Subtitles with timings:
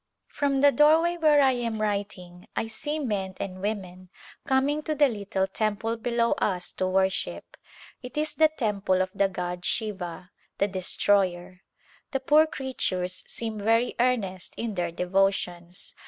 [0.29, 4.09] From the doorway where I am writing I see men and women
[4.47, 7.55] coming to the little temple below us to worship.
[8.01, 11.61] It is the temple of the god Siva, the Destroyer.
[12.13, 15.93] The poor creatures seem very earnest in their devotions.